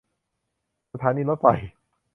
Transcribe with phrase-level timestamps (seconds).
[0.93, 1.45] สถานีรถไฟ